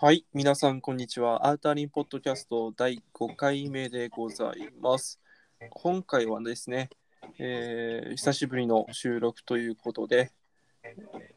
[0.00, 1.44] はい、皆さん、こんにちは。
[1.48, 5.18] アウターリンポッドキャスト第5回目でございます。
[5.70, 6.88] 今回はですね、
[7.40, 10.30] えー久しぶりの収録ということで、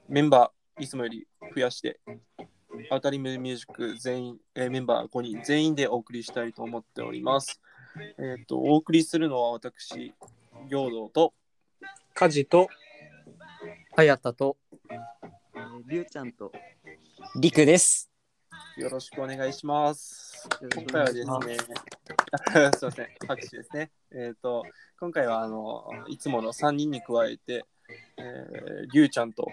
[0.08, 2.02] メンバー、いつもより増やして、
[2.92, 7.60] アウターリンミュージック全員、えーメンバー5人全員でお送りしたいと思っております。
[8.20, 10.14] えっ、と、お送りするのは私、
[10.70, 11.34] 行道と、
[12.14, 12.68] 家事と
[13.96, 14.56] はやたと
[14.92, 16.52] えーりゅうちゃんと
[17.40, 18.11] りくです。
[18.78, 20.48] よろしくお願いします。
[20.62, 21.76] よろし今回はくお願いしですね
[22.54, 23.92] ま す、すみません、拍手ですね。
[24.12, 24.64] えっ、と、
[25.00, 27.66] 今回はあのいつもの3人に加えて、
[28.18, 29.48] えー、りゅうちゃんと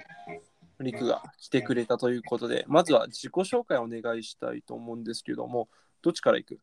[0.80, 5.68] りくが来てくれたということで、まずは自己紹介をお願いしたいと思うんですけども、
[6.00, 6.60] どっちからいく？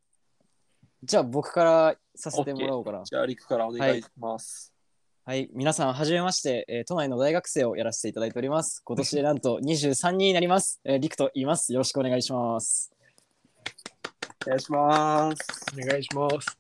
[1.03, 3.03] じゃあ僕からさせてもらおうかな。
[3.03, 4.74] じゃあ、りくからお願いします。
[5.27, 8.84] はい、皆さんはじめまして、えー都内の大学生をやらせていただいております。
[8.85, 10.79] 今年でなんと23人になります。
[10.84, 11.73] えー、りくと言います。
[11.73, 12.91] よろしくお願いします。
[14.46, 15.65] お願いします。
[15.73, 16.59] お願いします。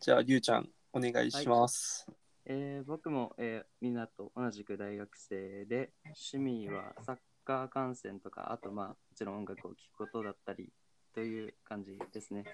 [0.00, 2.06] じゃあ、りゅうちゃん、お願いします。
[2.46, 5.90] えー僕も、えーみんなと同じく大学生で
[6.32, 10.70] 趣味はサッカー観戦とかあとまあもちろん音楽を聴くことだったり
[11.14, 12.44] という感じですね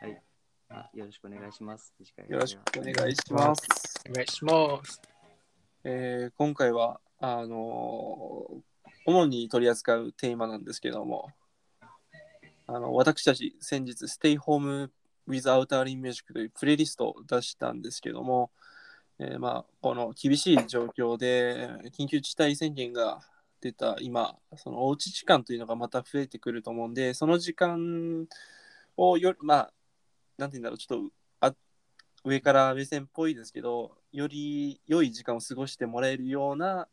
[0.00, 0.22] はい
[0.70, 1.94] あよろしくお願いします
[2.28, 4.02] よろしくお願いします。
[4.08, 5.00] お願いします。
[5.84, 8.68] えー今回はあのー
[9.06, 11.30] 主に取り扱うテーマなんですけども
[12.66, 14.90] あの私たち先日 Stay Home
[15.26, 18.50] with Outer in Music というプレイリストを出したんですけども、
[19.18, 23.22] えーまあ、この厳しい状況で緊急事態宣言が
[23.62, 28.26] 出た今そのおうち時間というのがまた増えてくると思うんでその時間
[28.98, 29.72] をよまあ
[30.38, 31.54] なんて言うんだろうちょっとあ
[32.24, 36.88] 上から目線っぽいですけどより良い時間を過ごしてもらえるような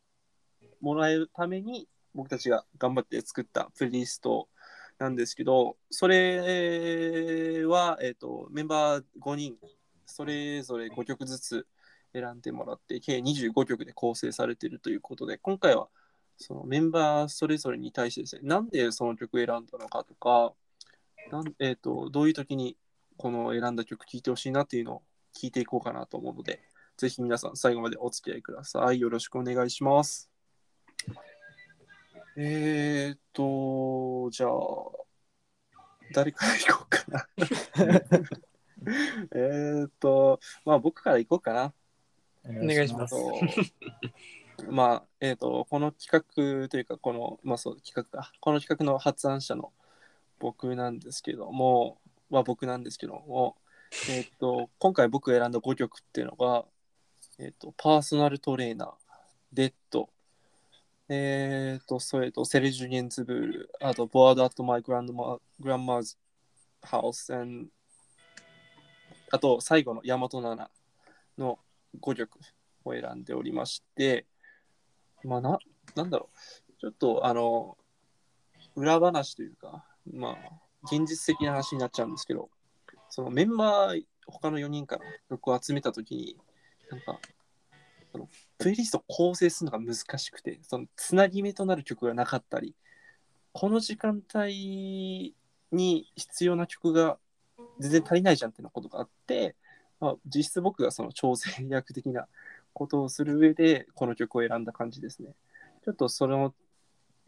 [0.82, 4.50] もらえるために僕たちが頑張って作ったプレイリスト
[4.98, 9.56] なんですけどそれは、えー、とメンバー5人
[10.06, 11.68] それぞれ5曲ずつ
[12.14, 15.90] 選んでもらって計25曲で構成されているということで今回は
[16.38, 20.54] そのメンバーそれぞれに対してですねなんでその曲選んだのかとか
[21.32, 22.78] なん、えー、とどういう時に
[23.18, 25.04] この選んだ曲聴いてほしいなっていうのを
[25.36, 26.62] 聞いていこうかなと思うので
[26.98, 29.00] ぜひ皆さん最後までお付き合いください。
[29.02, 30.30] よろしくお願いします。
[32.38, 34.50] えーっと、じゃあ、
[36.14, 37.28] 誰から行こうかな。
[39.36, 41.74] えーっと、まあ僕から行こうかな。
[42.46, 43.16] お願いします。
[43.16, 46.26] とまあ、えーっと、この企
[46.64, 48.32] 画というか、この、まあそう、企画か。
[48.40, 49.74] この企画の発案者の
[50.40, 52.00] 僕なんですけども、
[52.30, 53.56] は僕なんですけども、
[54.10, 56.66] えっと、今回僕選んだ5曲っていうのが、
[57.38, 58.92] えっと、パーソナルトレーナー、
[59.54, 60.10] デッド、
[61.08, 66.18] えー、と、それと、セルジュ・ゲンズブール、あと、ボード・アット・マイ・グランドマ・グランマーズ・
[66.82, 67.32] ハウス、
[69.32, 70.72] あと、最後の大和奈々
[71.38, 71.60] の
[72.00, 72.40] 5曲
[72.86, 74.26] を選んでおりまして、
[75.24, 75.60] まあ、な、
[75.96, 76.30] なんだろ
[76.70, 77.78] う、ちょっと、あの、
[78.76, 82.50] 裏話というか、まあ、現実的な話になっちゃうんですけど、
[83.10, 86.38] そのメンバー、他の4人から曲を集めたときに、
[86.90, 87.20] なんか、
[88.12, 92.76] そのプレイリストを構成するのが難しくて、そのつなぎ目となる曲がなかったり、
[93.54, 95.34] この時間帯
[95.72, 97.18] に必要な曲が
[97.80, 99.56] 全然足りないじゃんってなことがあって、
[100.00, 102.28] まあ、実質僕がその調整役的な
[102.74, 105.34] ことをする上で、この曲を選んだ感じですね。
[105.84, 106.54] ちょっとその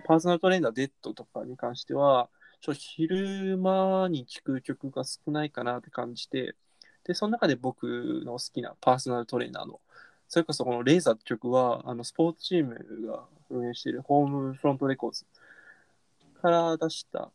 [0.06, 2.30] パーソナルトレーナーデッドとかに関しては、
[2.62, 6.56] ちょ昼間に聴く曲が少ないかなって感じて、
[7.06, 9.80] で、その中で僕の好きなパーソナルトレーナーの
[10.28, 15.26] それこそこのレーザーって曲は、あのスポーツチームが運営しているホームフロントレコーズ
[16.42, 17.32] から出した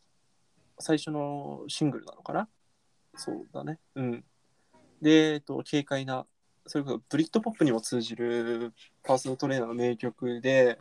[0.78, 2.49] 最初のシングルなのかな？
[3.15, 3.78] そうだね。
[3.94, 4.25] うん。
[5.00, 6.26] で、えっと、軽快な、
[6.67, 10.79] それこそブリットポップにも通じる Personal Trainer の名曲で、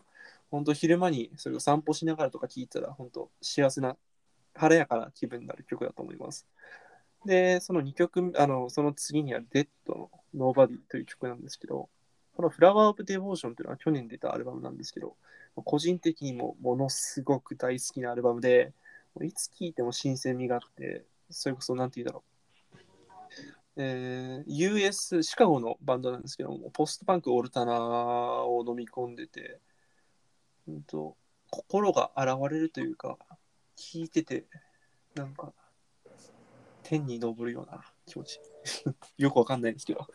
[0.49, 3.95] 本当昼間にそれを散歩しながらとか聴いたら、本当幸せな、
[4.53, 6.47] 晴れやかな気分になる曲だと思います。
[7.25, 11.89] で、その2曲、あの、その次にはデッドの Nobody という曲なんですけど、
[12.35, 15.15] この Flower of Devotion というのは去年出たアルバムなんですけど、
[15.55, 18.73] 個人的にもものすごく大好きなアルバムで、
[19.21, 22.31] いつ聴いても新鮮味があって、それこそなんて言うんだろう。
[23.77, 29.59] えー US、シカゴのバンドなんですけども、ポストパンク、オルタナを飲み込んでて、
[30.67, 31.15] うんと、
[31.49, 33.17] 心が洗われるというか、
[33.81, 34.45] 聴いてて、
[35.15, 35.53] なんか、
[36.83, 38.39] 天に昇るような気持ち。
[39.17, 40.07] よくわかんないんですけど、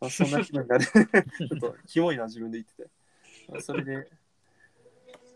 [0.00, 0.84] まあ、そんな気分になる。
[0.86, 2.90] ちょっとキモいな、自分で言ってて。
[3.48, 4.10] まあそれで、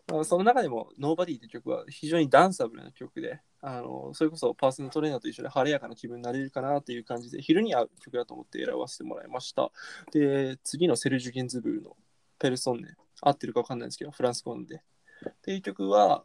[0.06, 9.70] まあ、その中でも Nobody って曲は非常にダンサブルな曲で、あのそれこそパーソナルトレーナーと一緒で晴れやかな気分になれるかなっていう感じで、昼に合う曲だと思って選ばせてもらいました。
[10.12, 11.96] で、次のセルジュ・ゲンズブールの
[12.38, 14.82] ペルソンネ、合ってるか分かんないんですけど、フランス語なんで。
[15.28, 16.24] っていう曲は、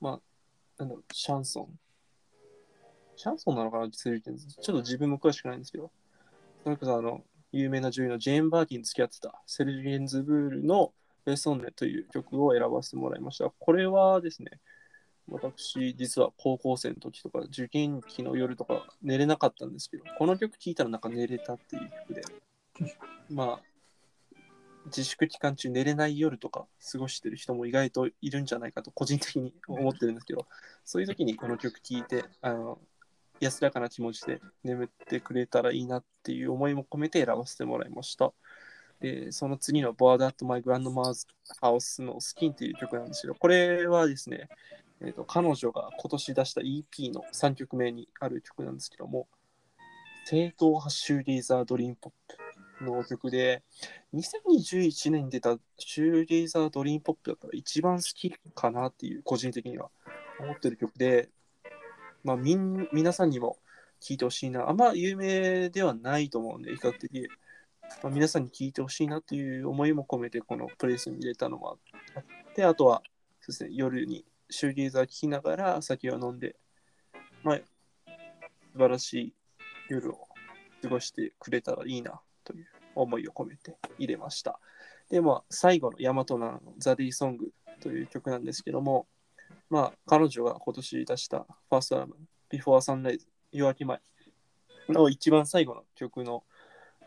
[0.00, 0.20] まあ、
[0.78, 1.78] なんだろう、シャンソン。
[3.16, 4.46] シャンソンなのかなセルジュ・ゲンズ。
[4.46, 5.90] ちょっと自分も詳しくないんですけど、
[6.62, 10.92] それこそあの、有名な女優のジェーン・バーキンに付き合ってたセルジュ・ゲンズブールの
[11.24, 13.50] ベソンネという曲を選ばせてもらいました。
[13.50, 14.60] これはですね、
[15.28, 22.22] 私、実は高校生の時とか、受験期の夜とか寝れなかったんですけど、この曲聴いたらなんか寝れたっていう曲で、
[23.30, 23.60] まあ、
[24.86, 30.46] 自粛期間中寝れない夜とか過ごしてる人も意外といるんじゃないかと個人的に思ってるんですけど、
[30.84, 32.78] そういう時にこの曲聴いて、あの、
[33.40, 38.32] 安らかな気持ちで眠ってくれたらいいなっていう思いも込めて選ばせてもらいました。
[39.00, 41.26] で、その次の Board at My Grandma's
[41.60, 44.48] House のスキンっていう曲なんですけど、これはですね、
[45.00, 49.28] えーと、彼女が今年出した EP の3曲目にある曲なんですけども、
[50.24, 52.45] 正統派シューリーザードリームポップ
[52.80, 53.62] の曲で、
[54.14, 59.90] 2021年に出たシューリーザードリームポップだったら一番好きかなっていう、個人的には
[60.40, 61.30] 思ってる曲で、
[62.24, 63.58] まあ、みん皆さんにも
[64.00, 64.68] 聴いてほしいな。
[64.68, 67.28] あんま有名ではないと思うんで、比較的。
[68.02, 71.78] まあ、皆さんに聴いてほしいなという思いも込めて、このプレイスに入れたのも
[72.14, 72.22] あっ
[72.54, 73.02] て、あとは、
[73.40, 76.56] そうですね、夜にシューゲーザー聴きながら酒を飲んで、
[77.42, 77.56] まあ、
[78.72, 79.34] 素晴らしい
[79.88, 80.28] 夜を
[80.82, 84.58] 過ごしてくれたらいいなという思いを込めて入れました。
[85.10, 89.06] で、まあ、最後のヤマトナのザ・ディ・ソングという曲なんですけども、
[89.68, 93.20] まあ、彼女が今年出したファーストアルバム、Before Sunrise
[93.52, 94.00] 夜明け前
[94.88, 96.44] の一番最後の曲の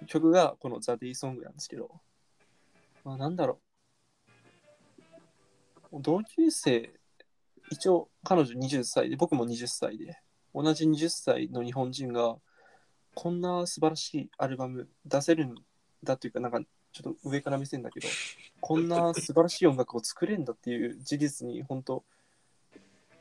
[0.07, 1.89] 曲がこのザ・デイ・ソングなんですけど、
[3.03, 3.59] まあ、なんだろ
[5.92, 6.00] う。
[6.01, 6.92] 同級生、
[7.71, 10.19] 一応彼女20歳で、僕も20歳で、
[10.53, 12.38] 同じ20歳の日本人が、
[13.21, 15.54] こんな素晴らしいアルバム出せるん
[16.06, 16.62] だというか、なんか
[16.94, 18.07] ちょっと上から目線だけど、
[18.62, 22.06] こんな素晴らしい音楽を作れるんだっていう事実に、本当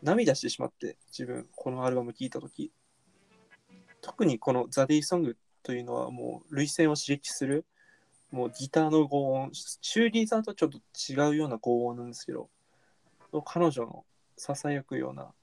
[0.00, 2.70] 涙してしまって、自分、このアルバム聴いたとき、
[4.00, 7.66] 特にこのザ・デイ・ソングというのはもう涙腺を刺激する、
[8.30, 10.78] もうギターの轟音、シューリーさんとちょっと
[11.12, 12.48] 違うような轟音なんですけど、
[13.44, 14.06] 彼女の
[14.36, 15.34] ささやくような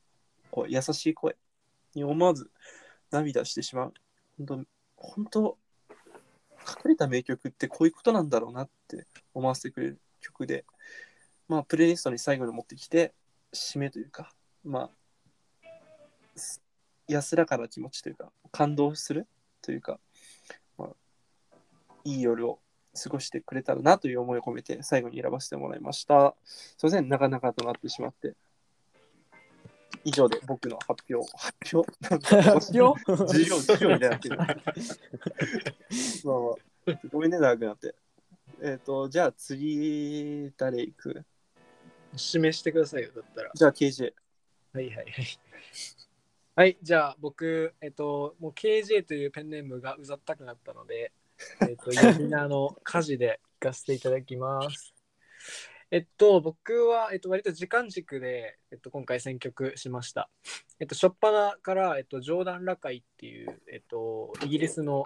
[0.50, 1.36] こう優しい声
[1.94, 2.50] に思わず
[3.12, 3.94] 涙してしまう。
[4.38, 4.66] 本当、
[4.96, 5.58] 本当、
[6.66, 10.66] 隠れた名曲ってこういうことなんだろうなって思わせてくれる曲で、
[11.48, 13.14] まあ、プレイリストに最後に持ってきて、
[13.54, 14.32] 締めというか、
[14.64, 15.70] まあ、
[17.08, 19.28] 安らかな気持ちというか、感動する
[19.62, 20.00] というか、
[20.78, 20.90] まあ、
[22.04, 22.60] いい夜を
[23.02, 26.36] 過ごしてくれたらなという思いを込めて最後に選ばせてもらいました。
[26.46, 28.34] すいません、なかなかとなってしまって。
[30.06, 31.30] 以上で僕の発表。
[31.34, 31.92] 発表？
[32.42, 34.38] 発表授業、授業みたいになってる。
[34.38, 34.48] まあ
[36.88, 37.96] まあ、ごめんね、長くなって。
[38.62, 41.26] えっ、ー、と、じゃあ次、誰行く？
[42.16, 43.52] 示してくださいよ、だったら。
[43.54, 44.14] じゃあ KJ。
[44.74, 45.06] はいはいはい。
[46.56, 51.12] はい、じゃあ僕、えっと、もう KJ というペンネームがうざったくなったので、
[51.68, 54.94] えっと、 呼び名の家事で行かせていただきます。
[55.92, 60.30] えっと、僕は、えっと、割と時間軸で、えっと、今回選曲しました。
[60.80, 65.04] えっと、初っ端から、えっと、ジョーダン・ラカイっていう、えっと、イギリスの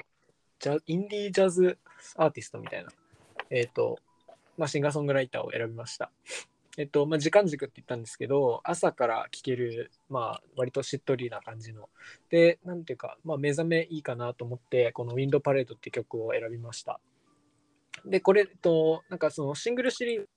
[0.59, 1.77] ジャインディージャズ
[2.15, 2.91] アーティストみたいな、
[3.49, 3.99] えっと、
[4.57, 6.11] まあ、シンガーソングライターを選びました。
[6.77, 11.89] えっと、まあ、時間軸って言ったんですけど、朝から聴ける、まあ、割としっとりな感じの。
[12.29, 17.01] で、なんていうか、まあ、目覚めいいかなと思って、このウィンドパレードって曲を選びました。
[18.05, 20.29] で、これ、えっと、なんかそのシングルシリーズ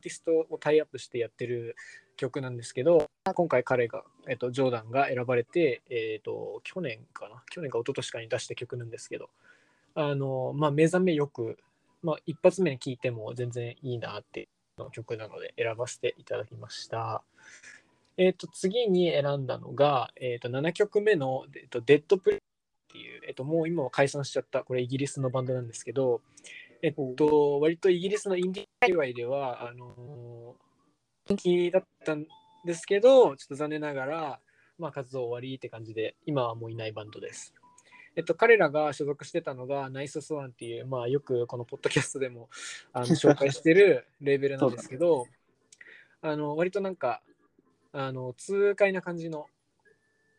[0.00, 1.76] ーティストをタイアップしてやってる
[2.16, 9.30] 曲なんですけど、今回彼が、えっと、ジョーダンが選ばれて、えっと、去年かな、去年か一昨年かに出した曲なんですけど、
[9.94, 11.58] あの、まあ、目覚めよく、
[12.02, 17.22] まあ、一発目に聴いても全然いいなっての曲なので選ばせていただきました。
[18.16, 22.42] えっ、と、次に選んだのが、えっ、と、7曲目の、えー、とデッドプレイっ
[22.92, 26.20] ていう、えっ、と、もう今は解散しちゃった、これイギリスのバンドなんですけど、
[26.82, 30.56] えっと、割とイギリスのインディー界隈では、あの
[31.26, 32.26] 人気だったん
[32.64, 34.40] ですけど、ちょっと残念ながら、
[34.78, 37.54] まあ、活動終わりって感じで、今はもういないバンドです。
[38.16, 42.48] えっと、彼らが所属してたのが、ナイススワンっていう、まあ、よくこのポッドキャストでも
[42.92, 45.26] あの 紹介してるレーベルなんですけど、
[46.22, 47.22] あの割となんか、
[47.92, 49.46] あの痛快な感じの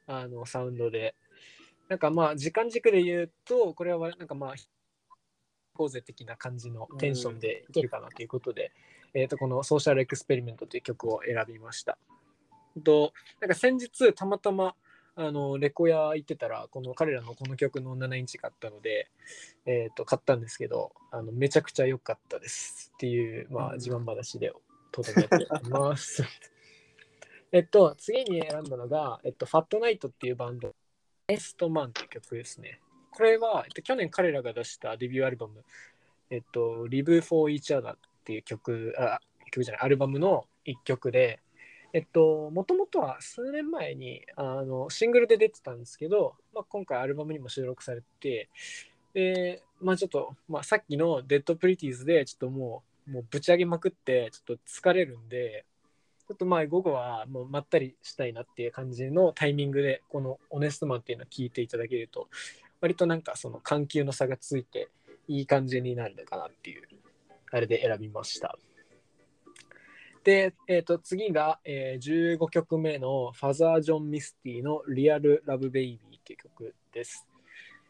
[0.08, 1.16] あのサウンドで、
[1.88, 4.56] なんかまあ、時間軸で言うと、これはなんかまあ、
[5.82, 8.72] こうぜ的な感じのテンションでいけるかなということで、
[9.16, 11.98] えー、とこのソーシャルエクスペリメントという曲を選びました。
[12.84, 14.76] となんか先日たまたま
[15.16, 19.10] あのレコヤ行ってたらこの彼らのこの曲の7インチ買ったので、
[19.66, 24.54] えー、と買ったんですけどあのめちゃくちゃ良かったですっていう、まあ、自慢話で
[24.92, 26.24] とどめております。
[27.52, 30.76] えっと次に選んだのが、えっと、 Fat Night っていうバンド
[31.28, 32.80] の Honest Man っていう曲ですね。
[33.12, 35.64] これは、えっと、去年彼らが出したデビューアルバム、
[36.30, 39.20] えっと、Live for Each Other っていう曲、あ、
[39.52, 41.40] 曲じゃない、アルバムの一曲で、
[41.94, 48.50] えっと、もともとは数年前にあのシングルで出てたんですけど、まあ、今回アルバムにも収録されて、
[49.14, 55.66] で、まあちょっと、まあさっきの Dead Pretties でちょっともう、もうぶち上げまくって、ちょっと疲れるんで、
[56.28, 62.30] ちょっとまあ午後はもうまったりしたいなっていう感じのタイミングで、このオネストマンっていうのを聞いていただけると、
[62.82, 64.90] 割となんかその緩急の差がついて、
[65.28, 66.82] いい感じになるのかなっていう、
[67.52, 68.58] あれで選びました。
[70.24, 77.26] で、えー、と次が、えー15曲目のファザー・ジョン・ミスティのリアル・ラブ・ベイビーっていう曲です。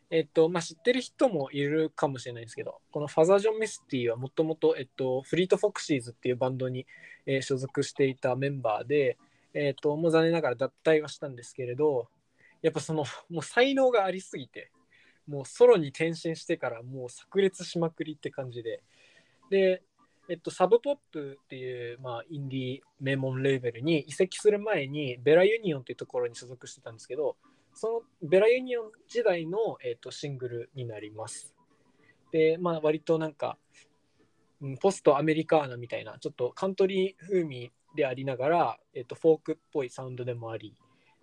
[0.10, 6.86] えっと、まあ、知ってる人もいるかもしれないですけど、このファザー・ジョン・ミスティはもともと、えっと、フリート・フォクシーズっていうバンドに、
[7.26, 9.18] えー所属していたメンバーで、
[9.54, 12.08] えっと、もう残念ながら脱退はしたんですけれど、
[12.62, 14.72] やっぱその、もう才能がありすぎて、
[15.28, 18.84] もうソロに転身してからもう炸裂しまくりって感じで、
[19.50, 19.84] で、
[20.30, 27.36] えっと、 Sub Pop っていう、まあ、インディー名門レーベルに移籍する前に Bella Union っていうところに所属してたんですけど
[27.74, 31.54] その Bella Union 時代の、えっと、シングルになります。
[32.32, 33.58] で、まあ、割となんか、
[34.62, 40.76] うんポストアメリカーナみたいなちょっとカントリー風味でありながら、えっと、フォークっぽいサウンドでもあり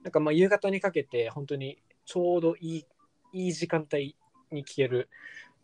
[0.02, 2.84] なんかまあ夕方にかけて本当にちょうどいい
[3.32, 4.16] いい時間帯
[4.50, 5.08] に聴ける、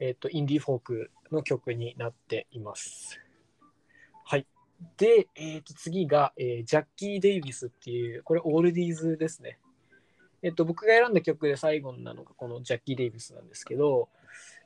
[0.00, 3.20] えっと、インディーフォークの曲になっています。
[4.24, 4.46] はい。
[4.96, 9.58] で、えー、と次が、えージャッキー・デイビスっていう、これオールディーズですね。
[10.42, 14.08] えっと、僕が選んだ曲で最後なのがこのジャッキー・デイビスなんですけど、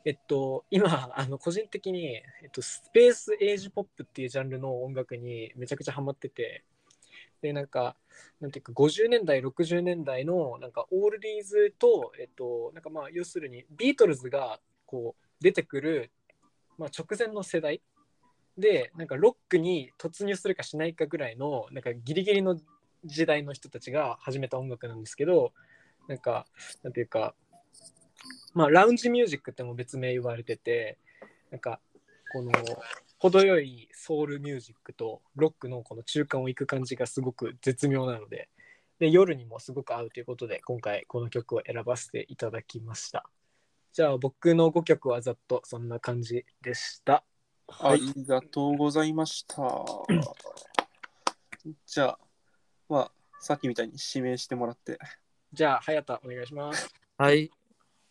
[0.05, 6.65] えっと、今、あの個人的に、えっと、スペースエイジポップっていうジャンルの音楽にめちゃくちゃハマってて、
[7.41, 7.97] で、なんか、
[8.41, 16.11] なんていうか、50年代、60年代の、なんか、オールディーズと、えっと、なんかまあ、要するに、ビートルズが、こう、出てくる、
[16.79, 17.81] まあ、直前の世代。
[18.57, 22.59] で、なんか、ロックに突入するかしないかぐらいの、なんか、ギリギリの
[23.05, 25.53] 時代の人たちが始めた音楽なんですけど、
[26.09, 26.47] なんか、
[26.83, 27.35] なんていうか、
[28.55, 30.99] まあ、ラウンジミュージックっても別名言われてて、
[31.51, 31.81] なんか、
[32.33, 32.51] この、
[33.19, 38.49] 程よいソウルミュージックとロックのこの中間を行く感じがすごく絶妙なので、
[38.99, 43.29] で夜にもすごく合うということで、今回この曲を選ばせていただきました。
[43.93, 47.25] じゃあ僕の5曲はざっとそんな感じでした。
[47.81, 49.85] ありがとうございました。
[51.87, 52.19] じゃあ、
[52.89, 54.99] まあ、さっきみたいに指名してもらって。
[55.53, 56.89] じゃあ、早田お願いします。
[57.17, 57.51] はい、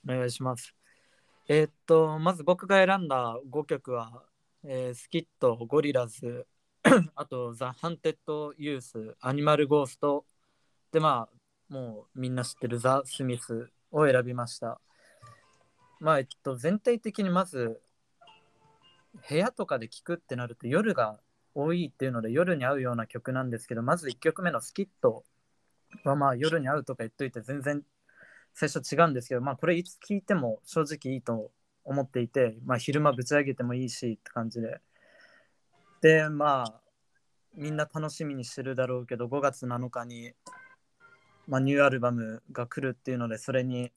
[0.06, 0.76] お願いします。
[1.48, 4.24] えーっと、まず僕が選んだ5曲は、
[4.64, 6.48] えースキット、 Gorillaz、
[7.16, 10.26] あと、ザ・ハンテッド・ユース、アニマル・ゴースト、
[10.92, 14.80] で、まあ、もうみんな知ってる The Smiths を選びました。
[16.00, 17.82] まあ、えっと、全体的にまず、
[19.30, 21.20] 部屋とかで聴くってなると夜が
[21.56, 25.24] 多いっていうので夜に合うような曲なんですけど、まず1曲目のスキット
[26.04, 27.84] はまあ夜に合うとか言っといて全然
[28.54, 31.52] 最初違うんですけど、まあ、これいつ聞いても正直いいと
[31.88, 34.82] 思っていて、まあ、昼間ぶち上げてもいいしって感じで。
[36.02, 36.82] で、まあ、
[37.56, 40.34] みんな楽しみにしてるだろうけど、5月7日に、
[41.48, 43.92] まあ、ニューアルバムが来るっていうので、それに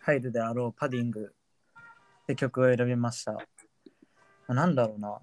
[0.00, 1.32] 入るであろうパディング
[2.22, 3.32] って曲を選びました。
[3.32, 3.40] ま
[4.48, 5.18] あなんだろうな。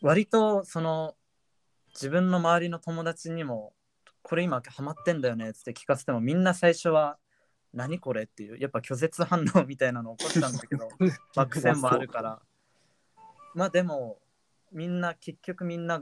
[0.00, 1.16] 割と、その、
[1.88, 3.74] 自分の周りの友達にも、
[4.22, 7.18] これ今ハマってんだよねっつって聞かせてもみんな最初は
[7.72, 10.88] 何これっていうやっぱ拒絶反応みたいなの起こったんだけど
[11.34, 12.42] まあ癖もあるから。
[13.54, 14.18] まあでも
[14.70, 16.00] みんな結局みんな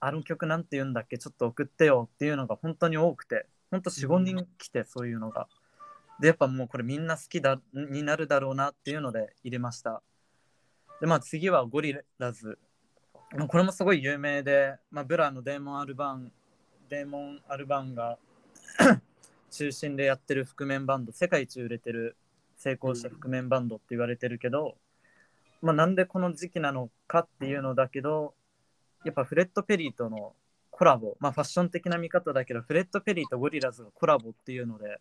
[0.00, 5.48] あの曲なんて言うんだっけちょっと送ってよっていうのが本当に多くて本当45人来てそういうのが。
[6.20, 10.02] でやっぱもうこれみんな好きだになるだろうなっていうので入れました。
[11.00, 12.58] でまあ次はゴリラズ。
[13.36, 16.32] まあこれもすごい有名で、まあ、ブラのデーモンアルバン
[16.90, 18.18] デーモン・アルバンが
[19.50, 22.16] 中心でやってる覆面バンド世界一売れてる
[22.56, 24.76] 成功した覆面バンドって言われてるけど、
[25.62, 28.34] まあ、なんでこの時期なのかっていうのだけど
[29.04, 30.34] やっぱフレッド・ペリーとの
[30.70, 35.00] コラボ、まあ、ファッション的な見方だけどフレッド・ペリーとゴリラズがコラボっていうので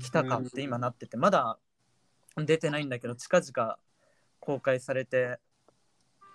[0.00, 1.58] 来たかって今なっててまだ
[2.36, 3.76] 出てないんだけど近々
[4.40, 5.38] 公開されて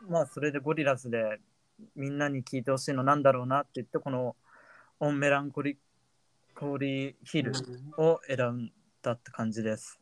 [0.07, 1.39] まあそれでゴリラズで
[1.95, 4.35] みんなに聞いてほしいのなんだろうなって言ってこの
[4.99, 5.77] 「オンメランコリ
[6.63, 7.51] コリーヒル」
[7.97, 9.99] を選んだって感じです。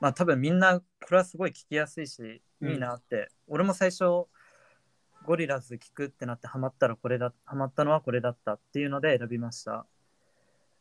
[0.00, 4.26] まあ多分みんなこれはすごい聞きやすいしいいなって、俺も最初
[5.24, 9.86] ゴリラズ聞くってなってハマったらこれだハマったのはこれだったっていうので選びました。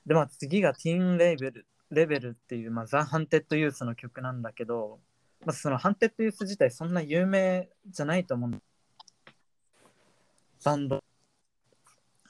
[0.06, 5.00] でまあ次が Teen Rebel っていう、まあ、ザ・ Haunted Youth の曲なんだけど、
[5.46, 8.60] まあ、そのハンテッド・ユース自体そんな有名じゃないと思うんだ。
[10.64, 11.04] バンド。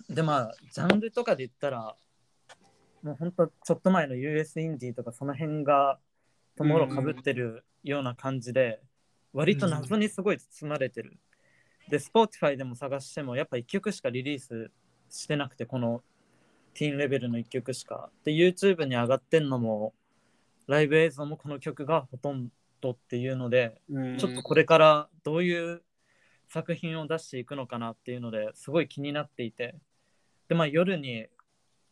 [0.10, 1.96] でまあジャンルとかで言ったら
[3.04, 6.00] もうほんとちょっと前の US インディーとかその辺が
[6.56, 8.82] ともろかぶってるような感じで、
[9.34, 11.18] 割と謎にすごい包まれてる。
[11.90, 14.72] で、Spotify でも探してもやっぱ1曲しかリリース
[15.10, 16.04] してなくて、この
[16.74, 18.10] ティーンレベルの1曲しか。
[18.24, 19.94] で、YouTube に上がってんのも、
[20.68, 22.50] ライブ映像もこの曲がほとん
[22.82, 25.82] どっていうので、うんちょっとこれからどういう
[26.50, 29.76] 作品を出していくのかなっていうのですごい気になっていて
[30.48, 31.28] でまあ夜に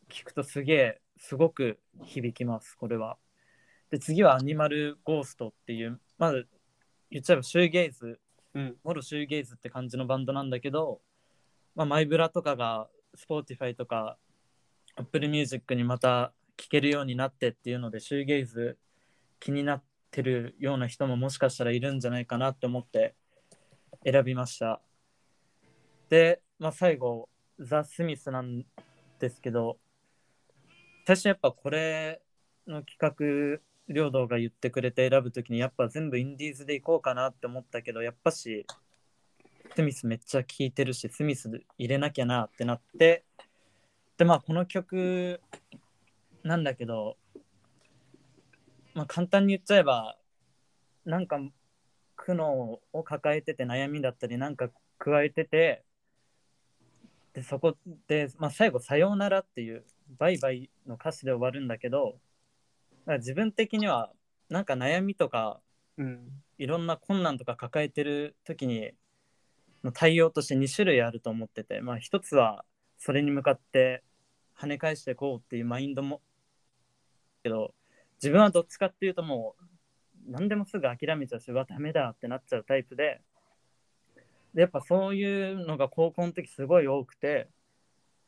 [0.09, 3.17] 聞くとすげえすごく響きますこれは。
[3.89, 6.47] で次はアニマルゴーストっていうまず
[7.09, 8.19] 言っちゃえばシューゲイズ
[8.57, 8.75] うん。
[8.83, 10.99] モロシューゲイズって感じのバンドなんだけど、
[11.75, 14.17] まあ、マイブラとかが Spotify とか
[14.95, 18.79] Apple Music にまた聴けるようになってっていうのでシューゲイズ
[19.39, 23.13] 気になってるような人ももしかしたらいるんじゃないかなって思って
[24.03, 24.81] 選びました。
[26.09, 28.65] で、まあ、最後ザ・スミスなん
[29.19, 29.77] ですけど
[31.07, 32.21] 最初やっぱこれ
[32.67, 38.65] の企画領土が言ってくれて選ぶときにやっぱ全部インディーズでいこうかなって思ったけどやっぱし
[39.73, 43.23] スミスめっちゃ聴いてるしスミス入れなきゃなってなって
[44.17, 45.39] でまあこの曲
[46.43, 47.15] なんだけど
[48.93, 50.17] まあ簡単に言っちゃえば
[51.05, 51.39] なんか
[52.17, 54.67] 苦悩を抱えてて悩みだったりなんか
[54.99, 55.85] 加えてて
[57.31, 57.77] でそこ
[58.09, 59.85] で、まあ、最後「さようなら」っていう
[60.17, 62.19] 「バイバイ」の歌詞で終わるんだけど
[63.07, 64.11] 自分的には
[64.49, 65.61] なんか悩みとか
[65.97, 66.43] うん。
[66.57, 68.91] いろんな困難とか抱えてる時に
[69.83, 72.65] の対応として2種類あると思ってて、まあ、一つは
[72.97, 74.03] それに向かって
[74.59, 76.21] 跳ね返していこうっていうマインドも
[77.43, 77.75] けど
[78.15, 83.21] 自分はどっちかっていうともう何でもすぐ諦めちゃうしうわダメだってなっちゃうタイプで
[84.55, 87.47] でやっぱそういうのが高校の時すごい多くて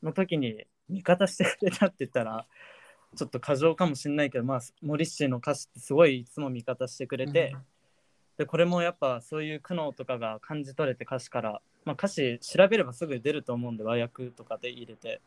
[0.03, 2.45] の時に味方してくれたって言ったら
[3.15, 7.55] ちょっと過剰かもしれないけどまあモリッシーの歌詞ってすごいいつも味方してくれて、
[8.37, 15.21] でこれもやっぱそういう苦悩とかが感じ取れて歌詞から、まあ、歌詞調べればすぐ出ると思うんで和訳とかで入れて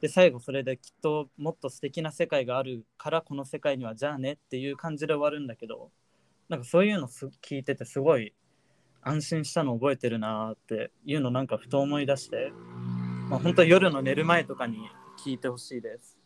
[0.00, 5.90] で最後それできっともっと素敵な世界があるからこの世界にはじゃあねっていう感じで終わるんだけど
[6.48, 8.32] なんかそういうのす聞いててすごい
[9.02, 12.52] 安心したの覚えてるなーっていうのなんかふと思い出して、
[13.28, 16.16] まあ、本当夜の寝る前とかに聞いてほしいです。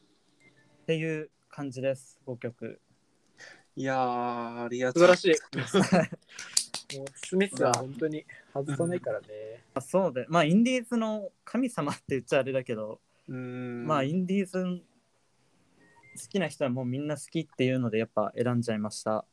[0.82, 2.78] っていう感じです5曲。
[3.74, 5.24] いやーありがとう素晴らし
[6.92, 6.96] い。
[6.98, 9.26] もうスミスは本当に外さないからね。
[9.72, 13.86] あそうでまあインディーズの神様って言っちゃあれだけど、うん。
[13.86, 19.24] まあインディーズ好きな人はもうみんな好きっていうのでやっぱ選んじゃいました。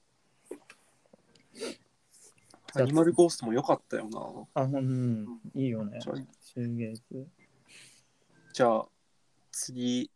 [2.75, 4.61] アニマルゴーストも良かったよな。
[4.61, 5.99] あうんいいよね。
[5.99, 7.27] シューゲイズ
[8.57, 8.85] じゃあ
[9.51, 10.09] 次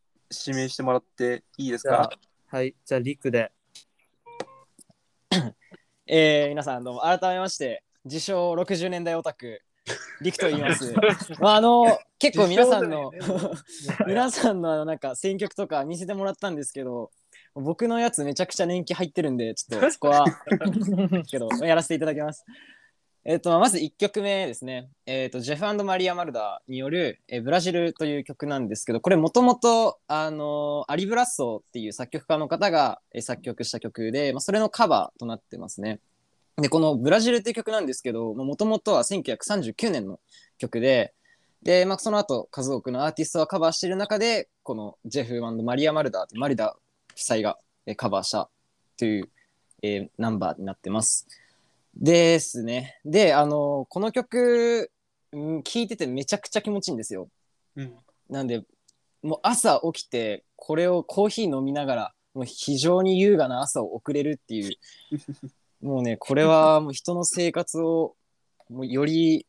[0.47, 2.09] 指名してもらっていいですか？
[2.47, 3.51] はいじゃあリクで
[6.07, 9.61] えー、皆さんどうも改めまして自称60年代オタク
[10.21, 10.91] リクと言います。
[11.39, 11.85] まああの
[12.17, 13.19] 結構皆さんのね
[14.07, 17.11] 皆さんのあのなんか選曲とか見せてもらったんですけど
[17.53, 20.25] 僕のやつめちゃくちゃ年季入ってるんでちょっとそこは
[21.29, 22.43] けどやらせていただきます。
[23.23, 24.89] えっ、とまず1曲目ですね。
[25.05, 30.29] えっ、とジェフマリア・マルダーによる、えブラジルという曲なんですけどこれもともとア
[30.95, 35.99] リ・ブラッソっていう作曲家の方が、作曲した曲で、まあ、それのカバーとなってますね。
[36.57, 40.19] でこの「ブラジル」っていう曲なんですけどもともとは1939年の
[40.57, 41.13] 曲で
[41.63, 46.75] で、まあ、その後数多くのアーティストがカバーしている中でこのジェフマリア・マルダーマリダ
[47.13, 47.57] 夫妻が
[47.95, 48.49] カバーした
[48.97, 49.29] という、
[49.81, 51.27] えナンバーになってます。
[51.95, 52.99] ですね。
[53.05, 54.91] であのこの曲
[55.31, 57.29] 聴いててめちゃくちゃ気持ちいいんですよ。
[57.75, 57.93] うん
[58.29, 58.63] なんで
[59.21, 64.75] もう朝起きてこれをコーヒー飲みながらもう非常に優雅な朝を送れるっていう
[65.85, 68.15] もうねこれはもう人の生活を
[68.69, 69.45] もうより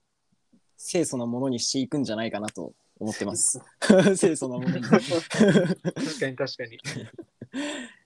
[0.78, 3.60] 清楚なものにしていくんじゃないかなと思ってます。
[4.18, 4.82] 清楚なものに。
[4.82, 6.78] 確かに確かに。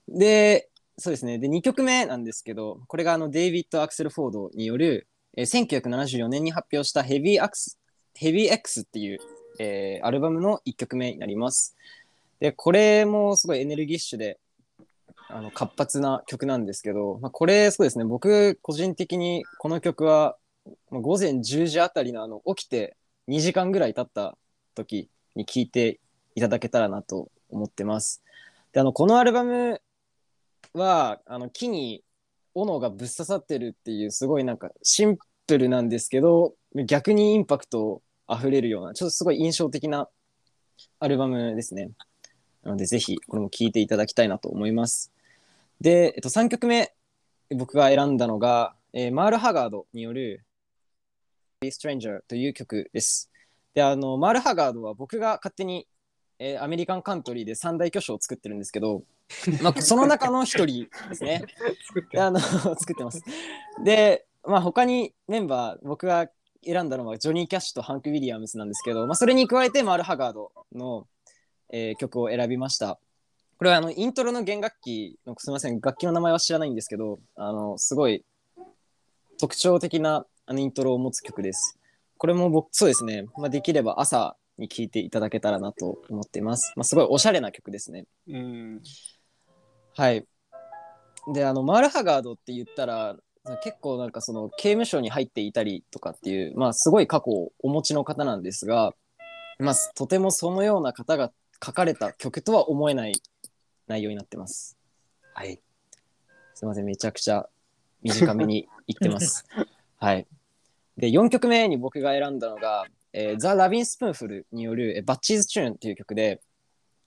[0.09, 0.69] で
[0.99, 1.39] そうですね。
[1.39, 5.07] で、2曲目なんですけど、これがあのデイビッド・アクセル・フォードによる、
[5.37, 7.79] えー1974年に発表したヘビーアクス、
[8.15, 9.19] ヘビー X っていう、
[9.59, 11.77] えーアルバムの1曲目になります。
[12.41, 14.39] で、これもすごいエネルギッシュで、
[15.29, 20.37] あの活発な曲なんですけど、まあ、これそうですね、僕個人的にこの曲は、
[20.91, 22.97] まあ午前10時あたりのあの起きて
[23.29, 24.39] 2時間ぐらい経った
[24.75, 26.01] 時に聴いて
[26.35, 28.23] いただけたらなと思ってます。
[28.73, 29.81] で、あの、このアルバム
[30.77, 32.05] は、あの、木に
[32.55, 36.55] 斧がぶっ刺さってるっていう、すごいなんかシンプルなんですけど、
[36.87, 40.09] 逆にインパクトあふれるような、ちょっとすごい印象的な
[40.99, 41.91] アルバムですね。
[42.63, 45.13] なので、ぜひ、これも聴いていただきたいなと思います。
[45.81, 46.93] で、えっと、3曲目、
[47.51, 50.45] 僕が選んだのが、えーマール・ハガードによる
[51.61, 53.31] Be Stranger という曲です。
[53.75, 55.87] で、あの、マール・ハガードは僕が勝手に、
[56.39, 59.03] えーアメリカンカントリーで三大巨匠を作ってるんですけど、
[59.63, 61.43] まあ、その中の一人ですね。
[61.87, 62.39] 作ってであの
[62.77, 63.23] 作ってます。
[63.83, 66.31] で、まあ、他にメンバー、僕が
[66.65, 71.07] 選んだのはジョニー・キャッシュとハンク・ウィリアムスなんですけど、まあ、それに加えてマール・ハガードの、
[71.71, 72.99] えー曲を選びました。
[73.59, 78.25] これはあのイントロの弦楽器の、すみません、楽器の名前は知らないんですけど、あのすごい
[79.39, 81.79] 特徴的なあのイントロを持つ曲です。
[82.19, 86.73] これも僕、そうですね、まあ、できれば朝に聴いていただけたらなと思っています。
[86.77, 88.07] まあ、すごいおしゃれな曲ですね。
[88.29, 88.83] うん。
[89.97, 90.27] はい。
[91.33, 93.17] で、あの、マール・ハガードって言ったら、
[93.63, 98.93] 結構なんかその刑務所に入っていたりとかっていう、まあすごい過去をお持ちの方なんですが、
[99.59, 101.33] まあとてもそのような方が
[101.65, 103.13] 書かれた曲とは思えない
[103.87, 104.77] 内容になってます。
[105.35, 105.61] はい。
[106.55, 107.49] すいません、めちゃくちゃ
[108.03, 109.45] 短めに言ってます。
[109.99, 110.27] はい。
[110.97, 112.87] で、4曲目に僕が選んだのが、
[113.19, 116.43] えー、 The Lovin' Spoonful による、えー Butchie's Tune っていう曲で、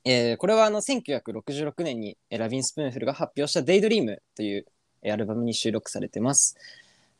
[0.04, 4.65] えーこれはあの1966年にえー Lovin' Spoonful が発表した「Daydream という
[5.04, 6.56] えーアルバムに収録されてます。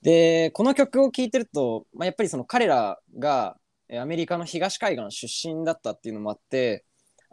[0.02, 3.58] でこの曲を聴いてると、まあ、やっぱりその彼らが
[3.89, 6.84] えーアメリカの東海岸出身だったっていうのもあって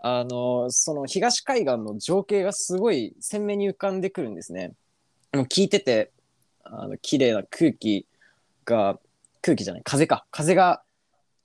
[0.03, 4.75] あのその東海岸の情景がすごい鮮明に浮かんでくるんですね。
[5.33, 6.13] もう聞いてて
[6.65, 8.07] あの綺麗な空気
[8.67, 8.99] が
[9.41, 10.83] 空気じゃない風か風が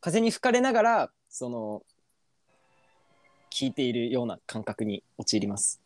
[0.02, 1.84] 風に吹かれながらその
[3.52, 5.80] 聞いているような感覚に陥ります。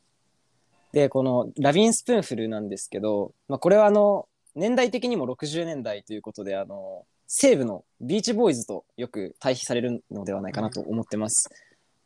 [0.94, 11.50] でこのラビン・スプーンフルなんですけど、まあ、これはあの年代的にも60年代ということであの西部のビーチボーイズとよく対比されるのではないかなと思ってます。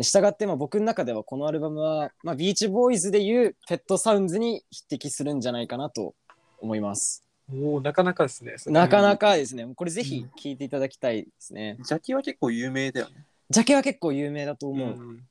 [0.02, 6.16] したがってまあ僕の中ではこのアルバムは、まあ、ビーチボーイズでいうペットサウンズに匹敵するんじゃないかなと
[6.60, 7.24] 思います。
[7.54, 8.56] おおなかなかですね。
[8.68, 11.78] なかなかですね、これぜひ聴いていただきたいですね。
[11.84, 13.26] ジャキは結構有名だよね。
[13.50, 15.24] ジャケは結構有名だと思ううん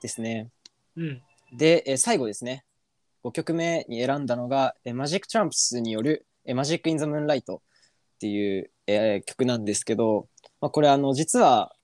[0.00, 0.50] ですね。
[0.96, 1.22] うん。
[1.52, 2.64] で、えー最後ですね。
[3.22, 7.62] 5曲目に選んだのが、えーマジック・トランプスによる、えーマジック・イン・ザ・ムーンライト
[8.16, 10.28] っていう、えー曲なんですけど、
[10.60, 11.74] まあ、これあの実は、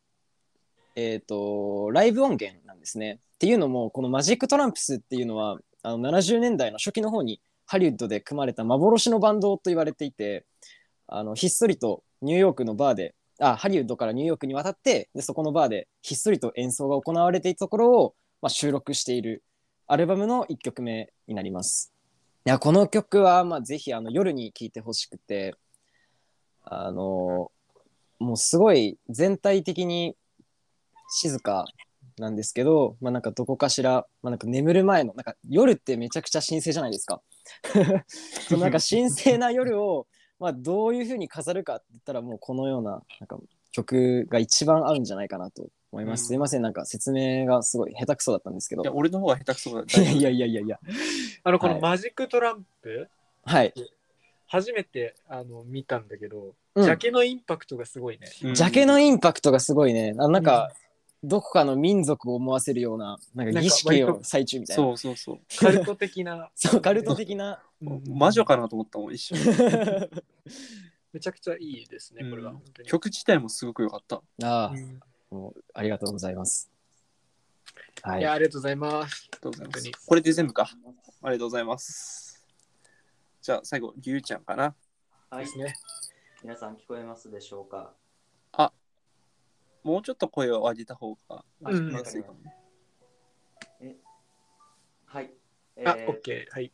[0.96, 3.20] えっ、と、ライブ音源なんですね。
[3.34, 10.44] っていうのも、このマジック・トランプスっていうのは、あの70年代の初期の方にハリウッドで組まれた幻のバンドと言われていて、
[11.06, 19.44] あのひっそりとニューヨークのバーで、あ、ハリウッドからニューヨークに渡って、でそこのバーでひっそりと演奏が行われていたところを、まあ、収録している
[19.86, 21.92] アルバムの1曲目になります。
[22.44, 25.54] いやこの曲は、まあ、ぜひあの夜に聴いてほしくて
[26.64, 27.52] あの
[28.18, 30.16] もうすごい全体的に
[31.08, 31.66] 静か
[32.20, 37.22] なんですけど、まあ、なんかどこかしら、まあ、なんか眠る前のなんか夜ってめちゃくちゃ神聖じゃないですか。
[38.48, 40.06] そのなんか神聖な夜を、
[40.38, 43.38] まあ、どういうふうに飾るかって言ったらもうこのようななんか
[43.72, 46.22] 曲が一番合うんじゃないかなと思います。
[46.22, 48.92] うんすいませんなんか説明がすごい下手くそだったんですけどいや、。
[48.92, 50.02] 俺の方が下手くそだ。
[50.02, 50.78] いやいやいやいやいや。
[51.44, 53.08] あの、こはいのマジックトランプ、
[53.44, 53.74] はい。
[54.46, 58.28] 初めてあの見たんだけど、うんジャケのインパクトがすごいね。
[58.44, 60.14] うんジャケのインパクトがすごいね。
[60.18, 60.70] あなんか、
[61.22, 64.82] どこかの民族を思わせるような、なんか儀式なんか割との最中みたいな。
[64.82, 65.40] そうそうそう。
[65.58, 66.50] カルト的な。
[66.56, 67.62] そう、カルト的な。
[67.82, 69.38] うん魔女かなと思ったもん、一瞬。
[71.12, 72.52] めちゃくちゃいいですね、これは。
[72.52, 74.22] うん曲自体もすごく良かった。
[74.42, 76.70] ああ、うんもうありがとうございます。
[78.02, 78.22] はいい。
[78.22, 79.24] や、ありがとうございます。
[79.24, 80.70] ありがとうございます本当にこれで全部か。
[81.22, 82.44] ありがとうございます。
[83.42, 84.74] じゃあ最後、りゅうちゃんかな。
[85.30, 85.74] はいですね。
[86.42, 87.94] 皆さん聞こえますでしょうか？
[89.82, 93.96] もうちょっと声を上げた方がうん聞きやすいかもね。
[95.06, 95.30] はい。
[95.76, 96.54] えあ、ーオッケー。
[96.54, 96.72] はい。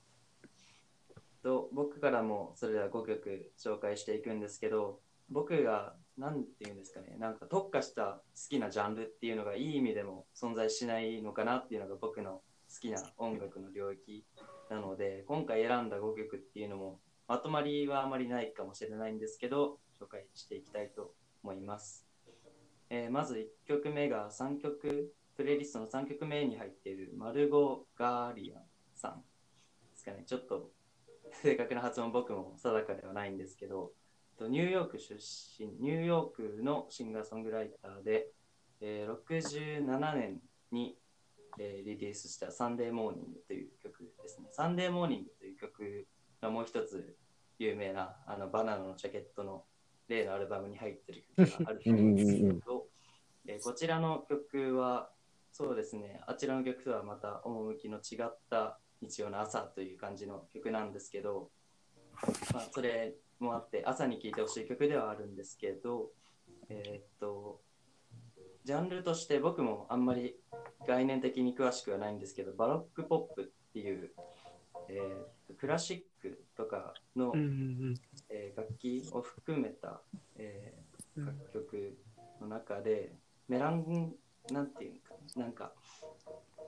[1.42, 12.42] と僕からもそれでは5曲紹介していくんですけど僕が何て言うんですかねなんか特化した好きなジャンルっていうのがいい意味でも存在しないのかなっていうのが僕の
[12.80, 14.24] きな音楽の領域
[14.70, 22.05] なので、今回選んだ5曲っていうのも、まとまりはあまりないかもしれないんですけど、紹介していきたいと思います。
[22.90, 28.62] えーまず1曲目が3曲、プレイリストの3曲目に入っているマルゴ・ガーリアン
[28.94, 29.20] さん
[29.90, 30.24] ですかね。
[30.26, 30.72] ちょっと
[31.42, 33.92] 正確な発音僕も定かではないんですけど、
[34.40, 35.14] ニューヨーク出
[35.58, 38.32] 身、ニューヨークのシンガーソングライターで、
[38.80, 40.98] えー67年に、
[41.58, 44.48] えーリリースした Sunday Morning という曲ですね。
[44.52, 46.06] Sunday Morning という曲
[46.40, 47.16] がもう一つ
[47.58, 49.64] 有名なあのバナナのジャケットの
[50.08, 52.86] 例のアルバムに入ってる曲があると思うんですけど、
[53.46, 55.08] えーこちらの曲は
[55.52, 61.48] そうですね、あちらの曲とはまた趣の違った日曜の朝という感じの曲なんですけど、
[62.52, 66.10] まあ、それもあって朝に聴いてほしい曲ではあるんですけど、
[66.68, 67.60] えーっと、
[68.64, 70.36] ジャンルとして僕もあんまり
[70.86, 74.10] 概念的に詳しくはないんですけど、バロックポップっていう、
[74.88, 76.15] えークラシック
[76.56, 77.94] とかの、うんうん
[78.28, 80.00] えー楽器を含めた、
[80.36, 81.26] えーうん。
[81.26, 81.98] 楽曲
[82.40, 83.14] の中で、
[83.48, 84.14] メラン、
[84.50, 85.46] なんていうか、な？
[85.48, 85.72] んか、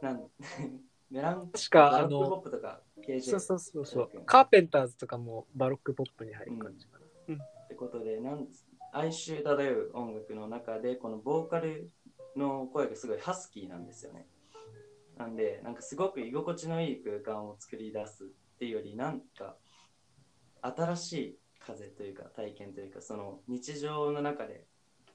[0.01, 0.31] なん
[1.11, 4.11] メラン、確かバロックポップとか、KJ そうそうそうそう。
[4.15, 7.07] うんカーペンターズとかもバロックポップに入る感じかな。
[7.35, 8.49] ってことで、なん
[8.93, 11.91] 哀愁漂う音楽の中で、このボーカル
[12.37, 14.27] の声がすごいハスキーなんですよね。
[15.17, 18.27] なんで、なんかすごく居心地のいい空間を作り出すっ
[18.59, 19.57] ていうより、なんか
[20.63, 24.67] 新しい風というか体験というか、その日常の中で、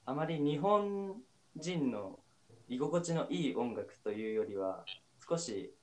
[0.06, 1.16] あまり日本
[1.56, 2.20] 人の
[2.68, 4.86] 居心地のいい音楽というよりは、
[5.28, 5.74] 少し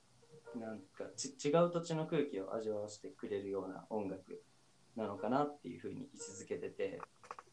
[0.58, 4.42] なんか違う土地の空気を味わわせてくれるような音楽
[4.96, 7.00] なのかなっていうふうに位置づけてて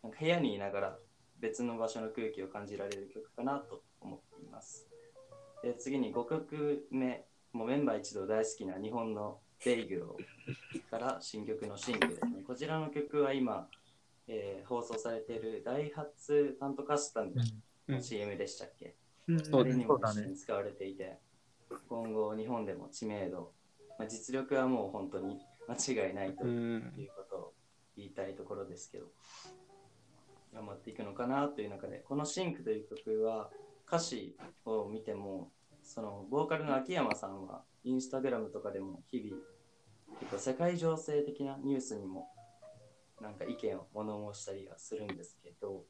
[0.04, 0.98] なんか部屋にいながら
[1.40, 4.88] 別の場所の空気を感じられる曲かなと思っています。
[5.64, 12.44] で次に5曲目もメンバー一同大好きな日本のベイグローから新曲のシングですね。
[12.46, 13.68] こちらの曲は今、
[14.28, 17.34] えー放送されているダイハツタントカスタム
[17.88, 18.96] の CM でしたっけ、
[19.28, 19.44] うん。
[19.44, 20.00] そうれにも
[20.36, 21.18] 使われていて、
[21.90, 23.54] 今後日本でも知名度、
[23.98, 27.54] まあ、実力はもう本当に間違いないとういうんことを
[27.96, 29.08] 言いたいところですけど、
[30.54, 33.50] 頑張っていくのかなという中で、このシンクという曲は
[33.88, 35.52] 歌詞を見ても、
[35.84, 39.42] そのボーカルの秋山さんはインスタグラムとかでも日々、
[40.20, 42.28] 結構世界情勢的なニュースにも
[43.22, 45.84] なんか意見を物申したりはするんですけど、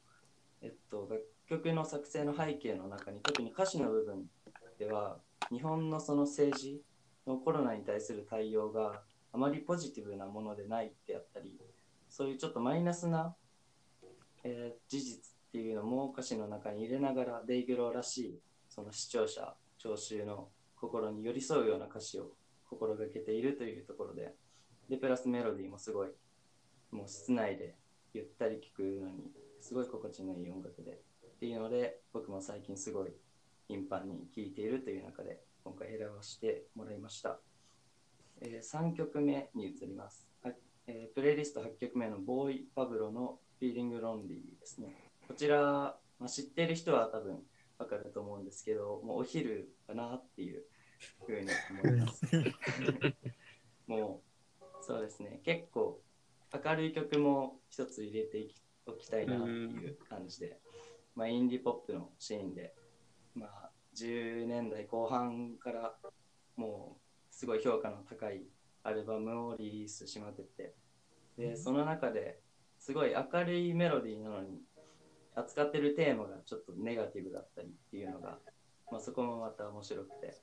[0.62, 4.24] えっと、楽曲の作成の背景の中に特に歌詞の部分
[4.78, 5.18] では
[5.50, 6.82] 日本のその政治
[7.26, 11.58] のコロナに対する対応があまりポジティブなものでないであったり
[12.08, 13.34] そういうちょっとマイナスな、
[14.44, 20.48] えー事実っていうのも歌詞の中に入れながらデイグローらしいその視聴者聴衆の
[20.80, 22.32] 心に寄り添うような歌詞を
[22.68, 24.34] 心がけているというところで
[24.88, 26.08] でプラスメロディーもすごい
[26.90, 27.76] もう室内で
[28.14, 33.10] ゆったり聴くのにすごい心地のいい音楽でっていうので僕も最近すごい
[33.68, 37.38] 頻繁に聴いているという中で今回選ばせてもらいました、
[38.40, 40.52] え3曲目に移ります、は
[40.86, 44.94] えープレイリスト8曲目のボーイ・パブロの Feeling Lonely ですね。
[45.26, 47.40] こちら、まあ、知っている人は多分
[47.78, 50.64] わかると思うんですけどもうお昼かなっていう
[51.26, 51.48] ふうに
[51.82, 52.26] 思います。
[53.86, 54.22] も
[54.60, 55.40] うそうですね。
[55.44, 56.02] 結構
[56.52, 58.48] 明るい曲も一つ入れて
[58.86, 60.60] おきたいなっていう感じで、
[61.14, 62.74] まあ、インディポップのシーンで、
[63.34, 65.98] まあ、10年代後半から
[66.56, 68.46] もうすごい評価の高い
[68.82, 70.74] アルバムをリリースしまくって。
[71.36, 72.40] でその中で
[72.78, 74.60] すごい明るいメロディーなのに
[75.38, 78.38] 扱ってるテーマがちょっとネガティブだったりっていうのが、
[78.90, 80.40] まあ、そこもまた面白くて。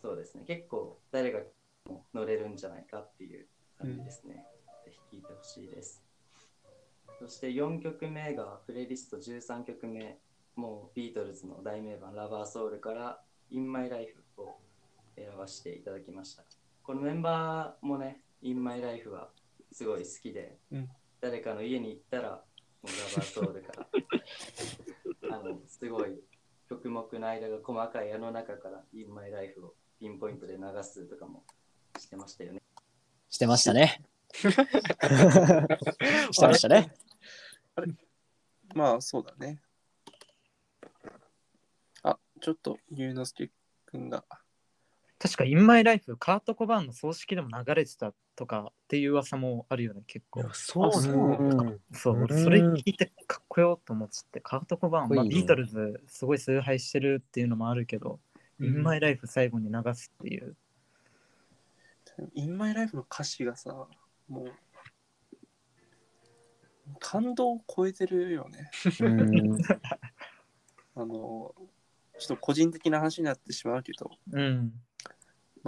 [0.00, 0.44] そうですね。
[0.46, 1.40] 結構誰が
[1.88, 3.46] も乗れるんじゃないかっていう
[3.78, 4.44] 感じですね、
[4.84, 6.04] ぜひ聴いてほしいです。
[7.18, 10.18] そして4曲目がプレイリスト13曲目
[10.54, 13.20] もうビートルズの大名盤ラバーソウルから
[13.50, 14.56] 「In My Life」を
[15.16, 16.44] 選ばせていただきました。
[16.82, 19.30] このメンバーもね「In My Life」は
[19.72, 20.88] すごい好きで、うん。
[21.20, 22.44] 誰かの家に行ったら
[22.84, 23.72] ラバーソウルか
[25.30, 26.20] らあのすごい
[26.68, 31.44] 曲目の間が細かいあの中から「In My Life」をピンポイントで流すとかも
[31.98, 32.62] してましたよね
[33.30, 34.02] してましたね。
[34.32, 36.94] してましたね。
[38.74, 39.60] まあそうだね。
[42.02, 43.50] あ、ちょっとゆうのすけ
[43.86, 44.24] くんが。
[45.18, 50.48] 確か、インマイライフ、カート・コバーンの葬式でも流れてたとかっていう噂もあるよね、結構。
[50.52, 58.20] そうあそうそう、俺うんそれ聞いてかっこよと思ってて、カート・コバーン、まあ、ビートルズすごい崇拝してるっていうのもあるけど、
[58.60, 60.56] インマイライフ最後に流すっていう。
[62.34, 63.88] インマイライフの歌詞がさ、
[64.28, 64.52] もう、
[67.00, 68.70] 感動を超えてるよね。
[69.00, 69.58] うん
[70.94, 71.54] あの、
[72.18, 74.72] ちょっと個人的な話になってしまうけど、うん。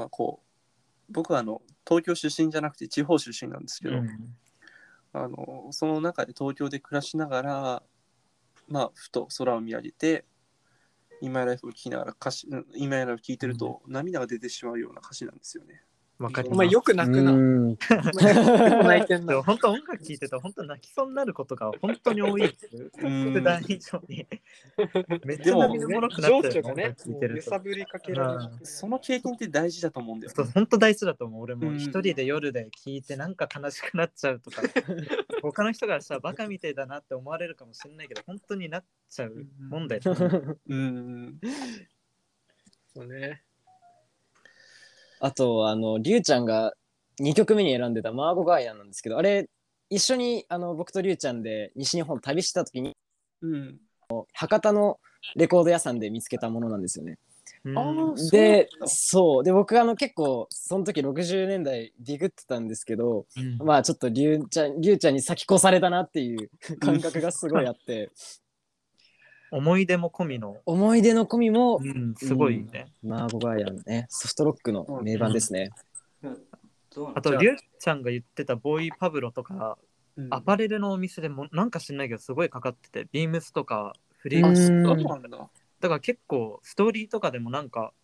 [0.00, 4.08] まあこう、僕はあの、東京出身じゃなくて地方出身なんですけど、うん
[5.12, 7.82] あの、その中で東京で暮らしながら、
[8.68, 10.24] まあ、ふと空を見上げて、
[11.20, 15.82] インマイライフを聴きながら歌詞、うんインマイライフを聴いてると、涙が出てしまうような歌詞なんですよね。
[16.20, 16.54] わかります。
[16.54, 17.32] お前よく泣くな。
[17.32, 19.32] 泣いてんな。
[19.32, 22.90] でも本当音楽聴いてたら本当泣きそうになることが本当に多いです。
[23.02, 24.26] うん普段以上に。
[25.24, 26.96] めっちゃ涙もろくなってる情緒がね、
[27.34, 27.58] 揺さ。
[27.58, 28.66] ぶりかけられる。
[28.66, 30.52] その経験って大事だと思うんだよそうね。
[30.54, 31.42] 本当大事だと思う。
[31.42, 34.62] 俺もうん一人で夜で聞いてなんか悲しくなっちゃうとか、
[35.40, 40.56] 他の人からしたらバカみたいだなって思われるかもしれないけど、本当になっちゃうもんだよね。
[40.68, 41.40] うん。
[42.94, 43.42] そうね。
[45.20, 46.72] あと、あの、りゅうちゃんが
[47.20, 49.48] 2曲目に選んでたマーゴガイアなんですけど、あれ、
[49.90, 52.96] 一緒にあの僕とりゅうちゃんで西日本旅した時に、
[53.42, 53.78] うん。
[54.32, 54.98] 博多の
[55.36, 57.18] レコード屋さんで見つけたものなんですよね。
[57.64, 58.14] うん。
[58.30, 59.44] でそう。
[59.44, 63.58] で僕あの結構その時60年代ディグってたんですけどうん。
[63.58, 68.10] まあちょっとりゅうちゃんりゅうちゃんに先越されたなっていう感覚がすごいあって
[69.50, 72.92] 思い出も込みの、思い出の込みもうん、すごいね。
[73.02, 75.70] マーゴガイアのねソフトロックの名盤ですね。
[77.14, 79.78] あと、りゅうちゃんが言ってたボーイパブロとか、
[80.16, 85.50] うんアパレルのお店でもなんか知んないけどすごいかかってて、ビームスとかフリースとか、だ。
[85.80, 87.94] だから結構ストーリーとかでもなんか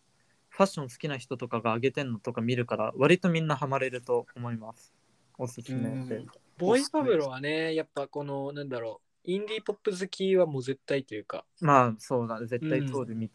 [0.49, 4.93] ファッション好きな人とかが上げてんのとか見るから割とみんなハマれると思います。
[5.37, 6.27] おすすめでうん。
[6.57, 13.27] ボーイパブロはね、やっぱこの、なんだろう、インディーポップ好きはもう絶対というか、まあそうだね、絶対通る道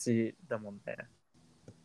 [0.48, 0.96] だもんね。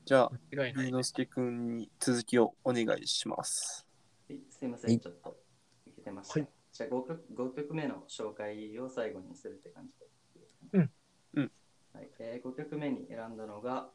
[0.05, 0.85] じゃあ、間違いない。
[0.85, 3.85] 龍之介くんに続きをお願いします。
[4.29, 5.35] はいすいません、はいちょっと
[5.85, 6.39] いけてました。
[6.39, 10.05] はいじゃあ5曲 ,5 曲目の紹介を最後にするって感じで。
[10.71, 10.91] うん
[11.33, 11.51] うん
[11.93, 13.89] はいえー、5曲目に選んだのが、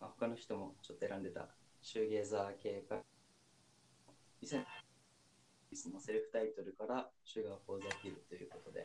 [0.00, 1.46] まあ、他の人もちょっと選んでた
[1.82, 2.96] シューゲーザー系か。
[4.42, 4.64] 2000
[5.92, 8.84] のセルフタイトルからシュガー・フォー・ザ・ヒルということで、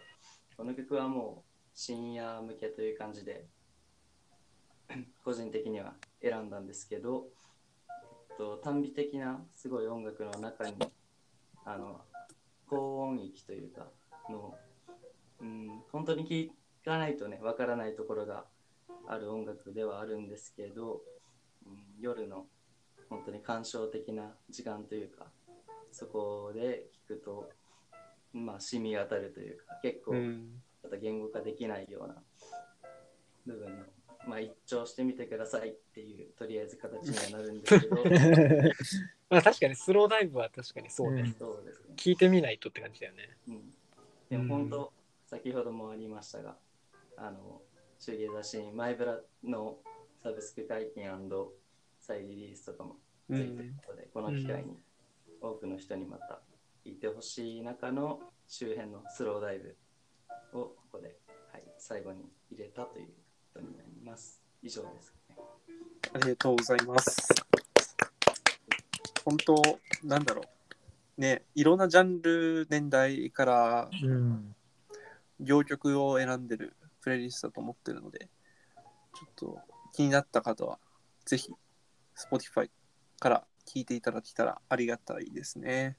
[0.57, 3.45] この曲はもう深夜向けという感じで、
[5.23, 7.27] 個人的には選んだんですけど、
[8.29, 10.75] えっと短美的なすごい音楽の中に
[11.63, 12.01] あの
[12.67, 13.87] 高音域というか
[14.31, 14.55] の、
[15.41, 18.45] うん、本当に聴かないとねわからないところが
[19.07, 21.01] ある音楽ではあるんですけど、
[21.67, 22.47] うん、夜の
[23.09, 25.27] 本当に感傷的な時間というか
[25.91, 27.49] そこで聴くと
[28.33, 30.61] まあ染み渡るというか結構うん。
[30.83, 32.15] また言語化できないような
[33.45, 33.83] 部分の、
[34.27, 37.95] まあ、一聴してみてくださいっていうとりあえず形にはなるんですけど
[39.29, 41.21] まあ確かにスローダイブは確かにそうね。
[41.21, 43.37] うんそうですね聞いてみないとって感じだよね。
[43.47, 43.73] うん、
[44.29, 44.93] でも本当、
[45.25, 46.57] 先ほどもありましたが、
[47.17, 47.61] あの、
[47.99, 49.79] シューゲーザーシーン、マイブラの
[50.21, 51.09] サブスク解禁
[51.99, 52.97] 再リリースとかも
[53.29, 53.75] うついてるん。
[53.75, 54.77] ので、この機会に
[55.41, 56.39] 多くの人にまた
[56.87, 59.75] 聞いてほしい中の周辺のスローダイブ
[60.57, 61.17] をここで、
[61.51, 63.07] はい、最後に入れたという
[63.53, 64.41] ことになります。
[64.61, 65.35] 以上です、ね。
[66.13, 67.27] ありがとうございます。
[69.25, 69.61] 本当、
[70.05, 70.43] なんだろ
[71.17, 71.21] う。
[71.21, 74.55] ね、いろんなジャンル、年代からうん。
[75.41, 78.29] 両曲を選んでるプレイリストだと思ってるので、
[79.13, 79.59] ちょっと
[79.91, 80.79] 気になった方は、
[81.25, 81.51] ぜひ、
[82.15, 82.69] Spotify
[83.19, 85.97] から聞いていただけたらありがたいですね。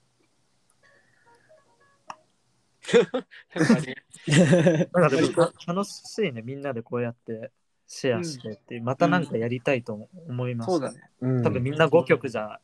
[3.54, 3.96] なんかね
[4.92, 7.52] なんかでもた楽しいね、みんなでこうやって
[7.86, 10.70] シェアしてっていう、またなんかやりたいと思います。
[10.70, 11.00] そうだね。
[11.20, 12.60] うん多分みんな5曲じゃ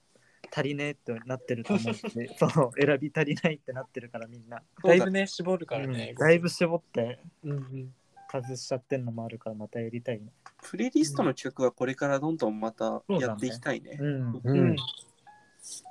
[0.55, 2.03] 足りねえってなってると思うし、
[2.39, 4.63] そう、選び足りないってなってるからみんな。
[4.83, 6.15] だいぶね、絞るからねうん。
[6.17, 7.95] だいぶ絞ってうんうん。
[8.31, 10.33] 外しちゃってんのもあるからまたやりたいね。
[10.63, 13.97] プレイリストの企画はこれからどんどんまたやっていきたいね。
[14.01, 14.33] うん。
[14.33, 14.77] ううんん。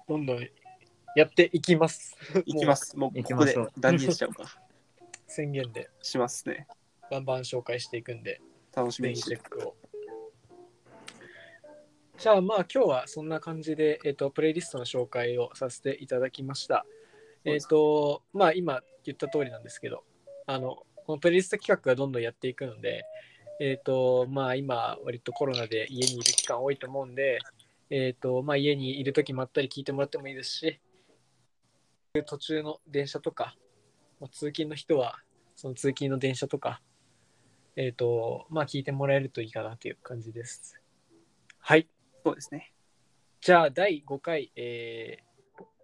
[0.08, 0.50] どんどん
[1.16, 2.18] やっていきます。
[2.46, 2.98] いきます。
[2.98, 4.46] もうここで断言しちゃうか。
[5.28, 6.68] 宣言でしますね。
[7.12, 8.42] バンバン紹介していくんで、
[8.76, 9.38] 楽しみにしてる。
[9.38, 9.76] チェックを。
[12.18, 16.86] じゃあまあ今日はそんな感じで、えっとプレイリストの紹介をさせていただきました。
[17.46, 20.04] えっ、とまあ今言った通りなんですけど、
[20.48, 23.04] あのこのプレイリスト企画がどんどんやっていくので、
[23.60, 27.40] えっ、とまあ今割とコロナで家にいる期間多いと思うんで、
[27.90, 30.80] えっ、とまあ家にいる時まったり聞いてもらってもいいですし、
[32.22, 33.56] 途中の電車とか、
[34.20, 35.18] まあ通勤の人は
[35.56, 36.80] その通勤の電車とか、
[37.76, 40.80] えっ、とまあ聞いてもらえるといいかなという感じです。
[41.58, 41.88] はい。
[42.24, 42.72] そうですね。
[43.42, 45.34] じゃあ、第5回、えー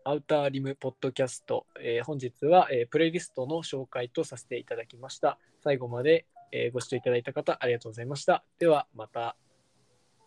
[0.05, 5.39] アウターリムポッドキャスト、えー本日は、えープレイリストの紹介とさせていただきました。
[5.63, 8.43] 最後まで、えーご視聴いただいた方、ありがとうございました。
[8.59, 9.35] では、また。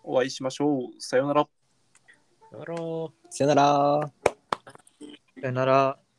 [0.03, 1.00] お会いしましょう。
[1.00, 1.48] さようなら。
[2.50, 2.76] さよなら。
[3.30, 4.21] さよなら。
[5.43, 6.11] さよなら。